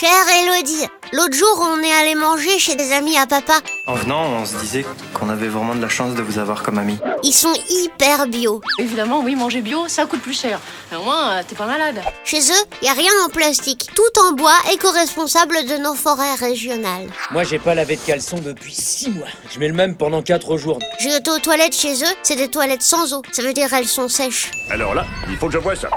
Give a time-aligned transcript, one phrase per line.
[0.00, 0.10] Chère
[0.42, 3.60] Elodie, l'autre jour on est allé manger chez des amis à papa.
[3.86, 6.78] En venant, on se disait qu'on avait vraiment de la chance de vous avoir comme
[6.78, 6.96] amis.
[7.22, 8.62] Ils sont hyper bio.
[8.78, 10.58] Évidemment, oui, manger bio, ça coûte plus cher.
[10.90, 12.00] Mais au moins, euh, t'es pas malade.
[12.24, 17.10] Chez eux, y a rien en plastique, tout en bois éco-responsable de nos forêts régionales.
[17.30, 19.28] Moi, j'ai pas lavé de caleçon depuis 6 mois.
[19.50, 20.78] Je mets le même pendant 4 jours.
[20.98, 23.20] J'ai été aux toilettes chez eux, c'est des toilettes sans eau.
[23.32, 24.50] Ça veut dire elles sont sèches.
[24.70, 25.90] Alors là, il faut que je vois ça.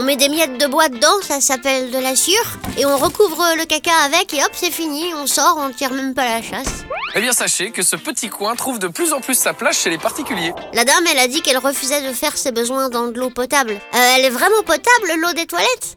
[0.00, 2.34] On met des miettes de bois dedans, ça s'appelle de la sûre,
[2.76, 6.14] et on recouvre le caca avec et hop, c'est fini, on sort, on tire même
[6.14, 6.84] pas la chasse.
[7.16, 9.90] Eh bien, sachez que ce petit coin trouve de plus en plus sa place chez
[9.90, 10.52] les particuliers.
[10.72, 13.72] La dame, elle a dit qu'elle refusait de faire ses besoins dans de l'eau potable.
[13.72, 15.96] Euh, elle est vraiment potable, l'eau des toilettes?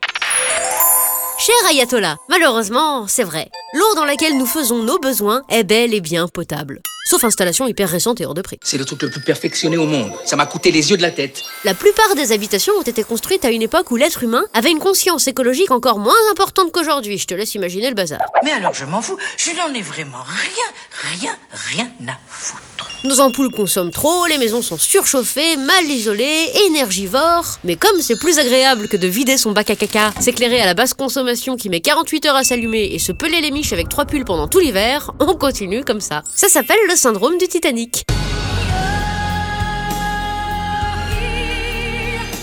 [1.44, 3.50] Cher Ayatollah, malheureusement, c'est vrai.
[3.74, 6.84] L'eau dans laquelle nous faisons nos besoins est bel et bien potable.
[7.08, 8.60] Sauf installation hyper récente et hors de prix.
[8.62, 10.12] C'est le truc le plus perfectionné au monde.
[10.24, 11.42] Ça m'a coûté les yeux de la tête.
[11.66, 14.78] La plupart des habitations ont été construites à une époque où l'être humain avait une
[14.78, 17.18] conscience écologique encore moins importante qu'aujourd'hui.
[17.18, 18.22] Je te laisse imaginer le bazar.
[18.44, 22.61] Mais alors je m'en fous, je n'en ai vraiment rien, rien, rien à foutre.
[23.04, 27.58] Nos ampoules consomment trop, les maisons sont surchauffées, mal isolées, énergivores.
[27.64, 30.76] Mais comme c'est plus agréable que de vider son bac à caca, s'éclairer à la
[30.76, 34.06] basse consommation qui met 48 heures à s'allumer et se peler les miches avec trois
[34.06, 36.22] pulls pendant tout l'hiver, on continue comme ça.
[36.36, 38.06] Ça s'appelle le syndrome du Titanic.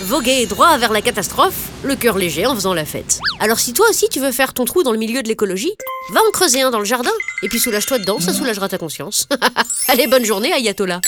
[0.09, 3.19] Voguer droit vers la catastrophe, le cœur léger en faisant la fête.
[3.39, 5.71] Alors si toi aussi tu veux faire ton trou dans le milieu de l'écologie,
[6.11, 7.11] va en creuser un dans le jardin,
[7.43, 9.27] et puis soulage-toi dedans, ça soulagera ta conscience.
[9.87, 11.01] Allez, bonne journée, Ayatollah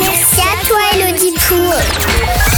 [0.00, 2.51] Merci à toi, Elodie.